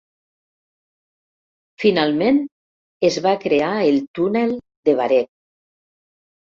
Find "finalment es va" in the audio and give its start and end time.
1.85-3.37